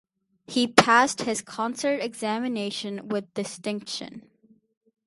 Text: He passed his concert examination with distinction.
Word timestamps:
He 0.47 0.65
passed 0.65 1.21
his 1.21 1.43
concert 1.43 2.01
examination 2.01 3.07
with 3.09 3.31
distinction. 3.35 4.27